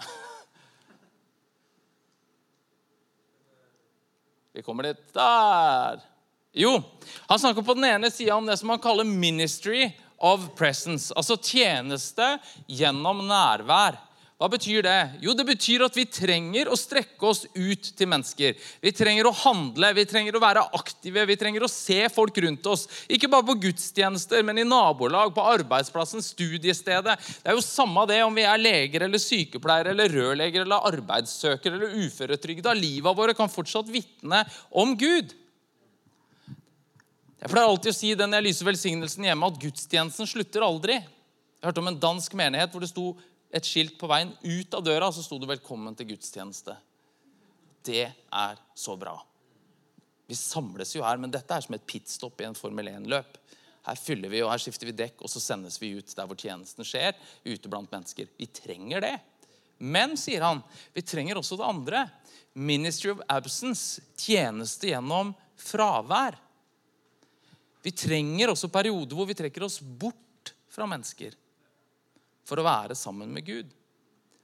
[4.52, 6.00] Vi kommer litt Der!
[6.50, 6.82] Jo,
[7.30, 11.10] han snakker på den ene sida om det som han kaller 'ministry of presence'.
[11.16, 12.36] Altså tjeneste
[12.68, 13.98] gjennom nærvær.
[14.40, 15.00] Hva betyr det?
[15.20, 18.54] Jo, det betyr at vi trenger å strekke oss ut til mennesker.
[18.80, 22.64] Vi trenger å handle, vi trenger å være aktive, vi trenger å se folk rundt
[22.72, 22.86] oss.
[23.04, 27.18] Ikke bare på gudstjenester, men i nabolag, på arbeidsplassen, studiestedet.
[27.42, 31.76] Det er jo samme det om vi er leger eller sykepleiere eller rørleger eller arbeidssøkere
[31.76, 32.72] eller uføretrygda.
[32.80, 35.36] Livet våre kan fortsatt vitne om Gud.
[37.40, 40.98] Jeg pleier alltid å si den jeg lyser velsignelsen hjemme, at gudstjenesten slutter aldri.
[41.00, 43.04] Jeg hørte om en dansk menighet hvor det sto
[43.56, 46.76] et skilt på veien ut av døra, så sto det 'Velkommen til gudstjeneste'.
[47.82, 49.16] Det er så bra.
[50.28, 53.38] Vi samles jo her, men dette er som et pitstop i en Formel 1-løp.
[53.86, 56.36] Her fyller vi, og her skifter vi dekk, og så sendes vi ut der hvor
[56.36, 57.14] tjenesten skjer.
[57.44, 58.28] ute blant mennesker.
[58.36, 59.20] Vi trenger det.
[59.78, 62.10] Men, sier han, vi trenger også det andre.
[62.54, 64.02] Ministry of absence.
[64.14, 66.36] Tjeneste gjennom fravær.
[67.82, 71.36] Vi trenger også perioder hvor vi trekker oss bort fra mennesker
[72.46, 73.68] for å være sammen med Gud.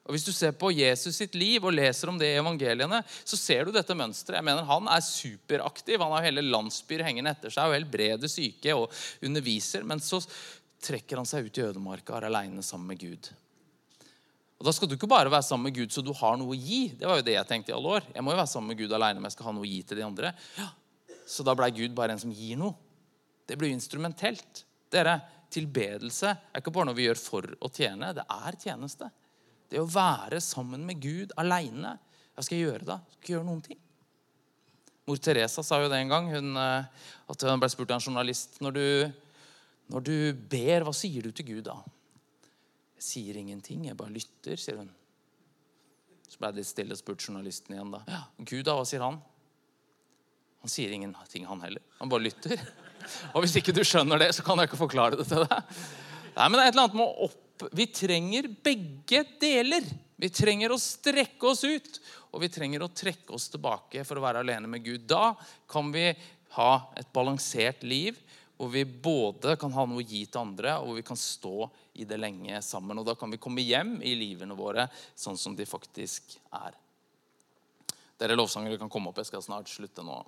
[0.07, 3.38] Og Hvis du ser på Jesus sitt liv og leser om det i evangeliene, så
[3.38, 4.38] ser du dette mønsteret.
[4.38, 5.99] Jeg mener, Han er superaktiv.
[5.99, 8.87] Han har hele landsbyer hengende etter seg og helbreder syke og
[9.27, 9.83] underviser.
[9.83, 10.22] Men så
[10.87, 13.33] trekker han seg ut i ødemarka og er aleine sammen med Gud.
[14.57, 16.61] Og Da skal du ikke bare være sammen med Gud så du har noe å
[16.61, 16.94] gi.
[16.94, 18.07] Det var jo det jeg tenkte i alle år.
[18.14, 19.83] Jeg må jo være sammen med Gud aleine om jeg skal ha noe å gi
[19.83, 20.33] til de andre.
[20.57, 20.70] Ja.
[21.27, 22.79] Så da blei Gud bare en som gir noe.
[23.47, 24.65] Det blir instrumentelt.
[24.93, 25.21] Dere,
[25.53, 28.11] Tilbedelse er ikke bare noe vi gjør for å tjene.
[28.17, 29.09] Det er tjeneste.
[29.71, 31.95] Det å være sammen med Gud aleine.
[32.35, 32.97] Hva skal jeg gjøre da?
[33.15, 33.79] Skal ikke gjøre noen ting.
[35.07, 36.29] Mor Teresa sa jo det en gang.
[36.35, 38.87] Hun, eh, at hun ble spurt av en journalist når du,
[39.95, 40.17] når du
[40.51, 41.79] ber, hva sier du til Gud da?
[42.99, 43.87] Jeg sier ingenting.
[43.87, 44.91] Jeg bare lytter, sier hun.
[46.27, 47.95] Så ble det stille spurt journalisten igjen.
[47.95, 48.03] da.
[48.11, 49.23] Ja, Gud, da, hva sier han?
[50.65, 51.85] Han sier ingenting, han heller.
[52.01, 52.67] Han bare lytter.
[53.33, 55.75] Og hvis ikke du skjønner det, så kan jeg ikke forklare det til deg.
[56.37, 57.42] Nei, men det er et eller annet med opp...
[57.73, 59.87] Vi trenger begge deler.
[60.21, 62.01] Vi trenger å strekke oss ut,
[62.33, 65.07] og vi trenger å trekke oss tilbake for å være alene med Gud.
[65.09, 65.35] Da
[65.69, 66.11] kan vi
[66.57, 68.19] ha et balansert liv
[68.57, 71.69] hvor vi både kan ha noe å gi til andre, og hvor vi kan stå
[72.01, 72.97] i det lenge sammen.
[72.97, 76.77] Og da kan vi komme hjem i livene våre sånn som de faktisk er.
[78.16, 79.21] Dere lovsangere kan komme opp.
[79.21, 80.23] Jeg skal snart slutte nå.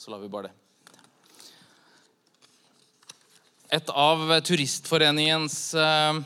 [0.00, 0.56] Så lar vi bare det.
[3.76, 6.20] Et av Turistforeningens eh,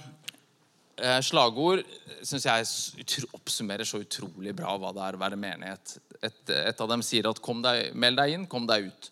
[1.02, 1.82] eh, slagord
[2.22, 5.96] syns jeg oppsummerer så utrolig bra hva det er å være menighet.
[6.22, 9.10] Et, et av dem sier at deg, 'meld deg inn, kom deg ut'.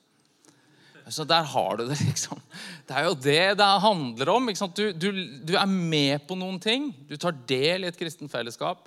[1.11, 2.38] Så der har du det, liksom.
[2.87, 4.46] Det er jo det det handler om.
[4.46, 5.11] Du, du,
[5.42, 6.92] du, er med på noen ting.
[7.11, 8.87] Du tar del i et kristent fellesskap.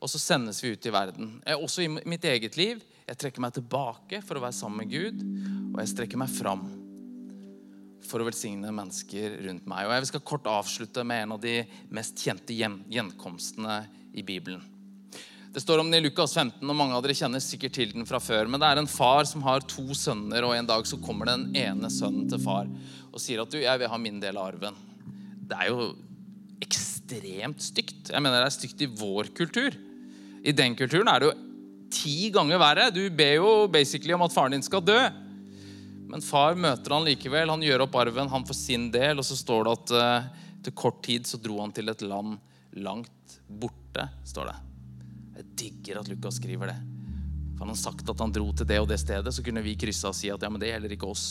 [0.00, 1.36] Og så sendes vi ut i verden.
[1.60, 2.80] Også i mitt eget liv.
[3.06, 5.20] Jeg trekker meg tilbake for å være sammen med Gud,
[5.70, 6.64] og jeg strekker meg fram
[8.06, 9.86] for å velsigne mennesker rundt meg.
[9.86, 11.60] Og Jeg skal kort avslutte med en av de
[11.94, 14.64] mest kjente gjenkomstene i Bibelen.
[15.54, 18.04] Det står om den i Lukas 15, og mange av dere kjenner sikkert til den
[18.10, 18.50] fra før.
[18.50, 21.48] Men det er en far som har to sønner, og en dag så kommer den
[21.56, 22.68] ene sønnen til far
[23.16, 24.74] og sier at du, jeg vil ha min del av arven.
[25.46, 25.92] Det er jo
[26.60, 28.10] ekstremt stygt.
[28.10, 29.78] Jeg mener det er stygt i vår kultur.
[30.44, 31.45] I den kulturen er det jo
[31.92, 32.90] ti ganger verre.
[32.94, 34.98] Du ber jo basically om at faren din skal dø.
[36.06, 37.50] Men far møter han likevel.
[37.50, 39.18] Han gjør opp arven, han får sin del.
[39.18, 42.38] Og så står det at uh, til kort tid så dro han til et land
[42.76, 44.08] langt borte.
[44.24, 44.56] står det.
[45.36, 46.78] Jeg digger at Lukas skriver det.
[47.56, 49.76] For han har sagt at han dro til det og det stedet, så kunne vi
[49.80, 51.26] kryssa og si at ja, men det gjelder ikke oss.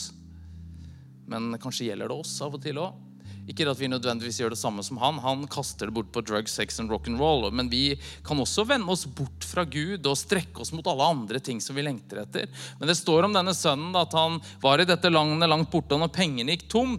[1.30, 3.05] Men kanskje gjelder det oss av og til òg.
[3.46, 5.20] Ikke at vi nødvendigvis gjør det samme som han.
[5.22, 7.46] Han kaster det bort på drugs, sex and rock'n'roll.
[7.54, 7.94] Men vi
[8.26, 11.78] kan også vende oss bort fra Gud og strekke oss mot alle andre ting som
[11.78, 12.50] vi lengter etter.
[12.80, 16.02] Men det står om denne sønnen at han var i dette landet langt borte, og
[16.02, 16.96] når pengene gikk tom,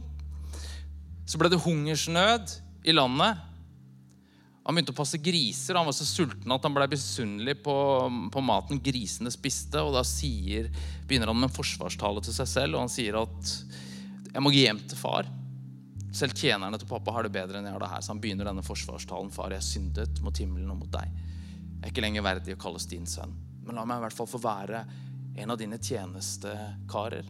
[1.28, 2.56] så ble det hungersnød
[2.88, 3.44] i landet.
[4.68, 5.76] Han begynte å passe griser.
[5.76, 7.76] Han var så sulten at han ble misunnelig på,
[8.32, 9.84] på, maten grisene spiste.
[9.84, 10.72] Og da sier,
[11.08, 13.52] begynner han med en forsvarstale til seg selv, og han sier at
[14.32, 15.28] jeg må hjem til far.
[16.18, 18.02] Selv tjenerne til pappa har det bedre enn jeg har det her.
[18.02, 19.30] Så han begynner denne forsvarstalen.
[19.34, 21.12] Far, jeg syndet mot himmelen og mot deg.
[21.78, 23.36] Jeg er ikke lenger verdig å kalles din sønn.
[23.68, 24.82] Men la meg i hvert fall få være
[25.38, 27.30] en av dine tjenestekarer.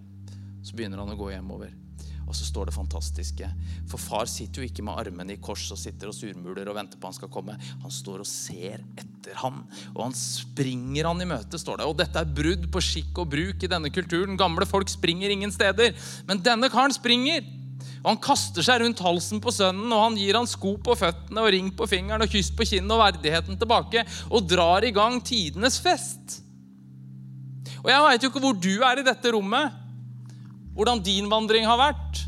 [0.64, 1.74] Så begynner han å gå hjemover.
[2.28, 3.50] Og så står det fantastiske.
[3.92, 7.00] For far sitter jo ikke med armene i kors og sitter og surmuler og venter
[7.00, 7.56] på han skal komme.
[7.84, 9.62] Han står og ser etter han.
[9.94, 11.92] Og han springer han i møte, står det.
[11.92, 14.40] Og dette er brudd på skikk og bruk i denne kulturen.
[14.40, 15.96] Gamle folk springer ingen steder.
[16.28, 17.44] Men denne karen springer.
[18.04, 21.44] Og Han kaster seg rundt halsen på sønnen, og han gir han sko på føttene
[21.44, 25.20] og ring på fingeren og kyss på kinnet og verdigheten tilbake og drar i gang
[25.26, 26.42] tidenes fest.
[27.84, 29.76] Og Jeg veit jo ikke hvor du er i dette rommet,
[30.78, 32.28] hvordan din vandring har vært.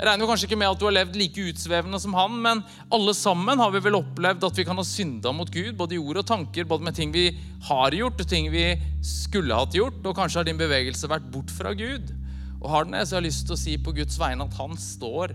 [0.00, 2.62] Jeg regner jo kanskje ikke med at du har levd like utsvevende som han, men
[2.96, 6.00] alle sammen har vi vel opplevd at vi kan ha synda mot Gud, både i
[6.00, 7.26] ord og tanker, både med ting vi
[7.66, 8.64] har gjort, og ting vi
[9.04, 12.14] skulle hatt gjort, og kanskje har din bevegelse vært bort fra Gud.
[12.60, 14.58] Og har den det, så jeg har lyst til å si på Guds vegne at
[14.60, 15.34] han står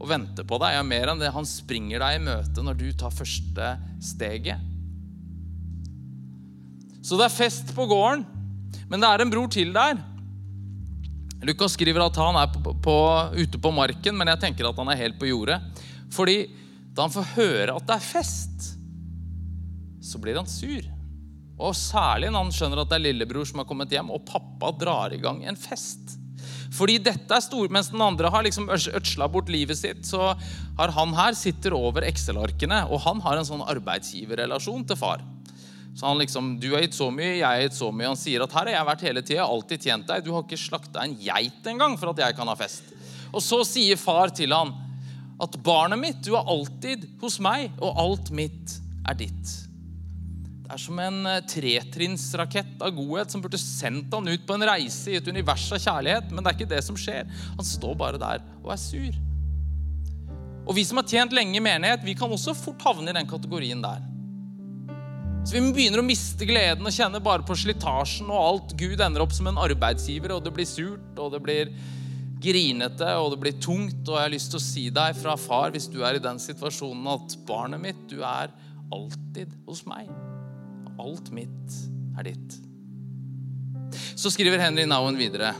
[0.00, 0.76] og venter på deg.
[0.76, 3.72] Ja, mer enn det, han springer deg i møte når du tar første
[4.04, 4.68] steget.
[7.00, 8.26] Så det er fest på gården,
[8.92, 10.00] men det er en bror til der.
[11.48, 12.96] Lukas skriver at han er på, på,
[13.32, 15.56] ute på marken, men jeg tenker at han er helt på jordet.
[16.12, 16.42] Fordi
[16.92, 18.72] da han får høre at det er fest,
[20.04, 20.84] så blir han sur.
[21.60, 24.72] Og særlig når han skjønner at det er lillebror som har kommet hjem, og pappa
[24.76, 26.19] drar i gang en fest.
[26.70, 30.34] Fordi dette er stor, Mens den andre har liksom ødsla bort livet sitt, så
[30.78, 35.24] har han her sitter over Excel-arkene, og han har en sånn arbeidsgiverrelasjon til far.
[35.98, 38.12] Så han liksom, Du har gitt så mye, jeg har gitt så mye.
[38.12, 40.22] Han sier at her har jeg vært hele tida, alltid tjent deg.
[40.24, 42.94] Du har ikke slakta en geit engang for at jeg kan ha fest.
[43.34, 44.72] Og så sier far til han
[45.40, 48.78] at barnet mitt, du er alltid hos meg, og alt mitt
[49.08, 49.69] er ditt.
[50.70, 55.10] Er som en eh, tretrinnsrakett av godhet som burde sendt han ut på en reise
[55.10, 57.26] i et univers av kjærlighet, men det er ikke det som skjer.
[57.56, 59.18] Han står bare der og er sur.
[60.70, 63.26] Og vi som har tjent lenge i menighet, vi kan også fort havne i den
[63.26, 64.06] kategorien der.
[65.42, 69.24] Så vi begynner å miste gleden og kjenne bare på slitasjen, og alt Gud ender
[69.24, 71.74] opp som en arbeidsgiver, og det blir surt, og det blir
[72.44, 74.04] grinete, og det blir tungt.
[74.04, 76.38] Og jeg har lyst til å si deg fra far, hvis du er i den
[76.38, 78.54] situasjonen, at barnet mitt, du er
[78.94, 80.12] alltid hos meg.
[81.00, 81.76] Alt mitt
[82.18, 82.58] er ditt.
[84.14, 85.54] Så skriver Henry Nowen videre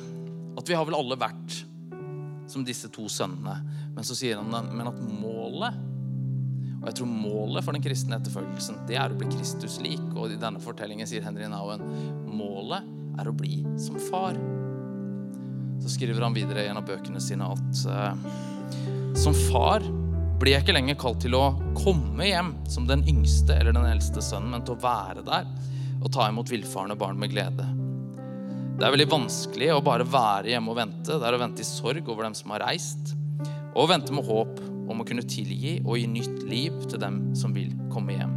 [0.60, 1.62] at vi har vel alle vært
[2.50, 3.56] som disse to sønnene.
[3.94, 5.86] Men så sier han men at målet
[6.80, 10.00] og jeg tror målet for den kristne etterfølgelsen det er å bli Kristus lik.
[10.16, 11.84] Og i denne fortellingen sier Henry Nauen
[12.24, 12.86] målet
[13.20, 14.38] er å bli som far.
[15.80, 18.16] Så skriver han videre i en av bøkene sine at uh,
[19.16, 19.84] som far
[20.40, 24.22] blir jeg ikke lenger kalt til å komme hjem som den yngste eller den eldste
[24.24, 25.48] sønnen, men til å være der
[26.00, 27.66] og ta imot villfarne barn med glede.
[28.80, 31.12] Det er veldig vanskelig å bare være hjemme og vente.
[31.12, 33.12] Det er å vente i sorg over dem som har reist,
[33.76, 37.52] og vente med håp om å kunne tilgi og gi nytt liv til dem som
[37.52, 38.32] vil komme hjem.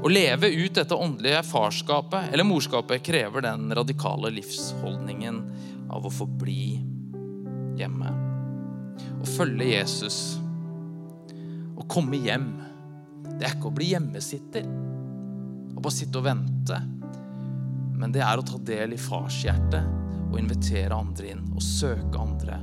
[0.00, 5.42] Å leve ut dette åndelige farskapet eller morskapet krever den radikale livsholdningen
[5.90, 6.78] av å forbli
[7.80, 8.14] hjemme.
[9.20, 10.38] Å følge Jesus
[11.80, 12.50] å komme hjem,
[13.38, 14.66] det er ikke å bli hjemmesitter
[15.70, 16.80] og bare sitte og vente.
[18.00, 19.96] Men det er å ta del i farshjertet
[20.30, 22.60] og invitere andre inn og søke andre.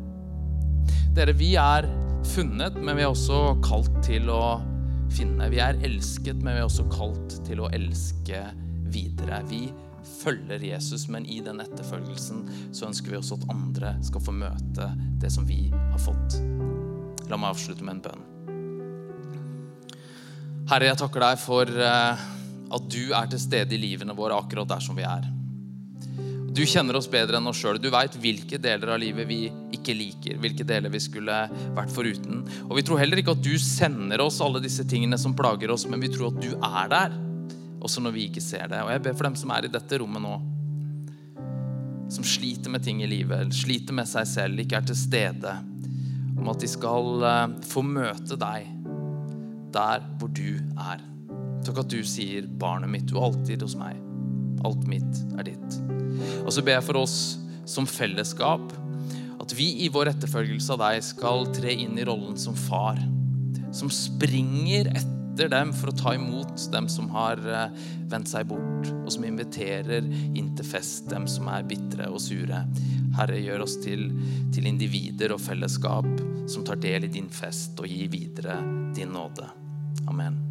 [1.18, 1.88] Dere, vi er
[2.28, 4.60] funnet, men vi er også kalt til å
[5.14, 5.50] finne.
[5.50, 8.44] Vi er elsket, men vi er også kalt til å elske
[8.94, 9.42] videre.
[9.50, 9.66] Vi
[10.22, 14.92] følger Jesus, men i den etterfølgelsen så ønsker vi også at andre skal få møte
[15.22, 16.40] det som vi har fått.
[17.28, 18.28] La meg avslutte med en bønn.
[20.68, 22.24] Herre, jeg takker deg for eh,
[22.76, 25.24] at du er til stede i livene våre akkurat der som vi er.
[26.52, 27.80] Du kjenner oss bedre enn oss sjøl.
[27.80, 29.46] Du veit hvilke deler av livet vi
[29.78, 30.42] ikke liker.
[30.44, 31.38] Hvilke deler vi skulle
[31.78, 32.44] vært foruten.
[32.66, 35.88] Og vi tror heller ikke at du sender oss alle disse tingene som plager oss,
[35.88, 37.16] men vi tror at du er der,
[37.80, 38.84] også når vi ikke ser det.
[38.84, 40.36] Og jeg ber for dem som er i dette rommet nå,
[42.12, 45.60] som sliter med ting i livet, sliter med seg selv, ikke er til stede,
[46.36, 48.74] om at de skal eh, få møte deg
[49.76, 51.02] der hvor du er.
[51.66, 53.98] Takk at du sier, 'Barnet mitt, du er alltid hos meg.
[54.66, 55.80] Alt mitt er ditt'.
[56.46, 58.74] Og så ber jeg for oss som fellesskap
[59.42, 63.00] at vi i vår etterfølgelse av deg skal tre inn i rollen som far.
[63.72, 67.76] Som springer etter dem for å ta imot dem som har eh,
[68.10, 68.90] vendt seg bort.
[69.04, 72.64] Og som inviterer inn til fest dem som er bitre og sure.
[73.18, 74.10] Herre, gjør oss til,
[74.54, 76.10] til individer og fellesskap
[76.50, 78.58] som tar del i din fest og gir videre
[78.98, 79.46] din nåde.
[80.10, 80.42] Amen.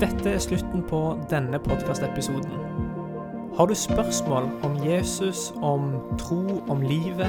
[0.00, 2.58] Dette er slutten på denne podkastepisoden.
[3.58, 7.28] Har du spørsmål om Jesus, om tro, om livet,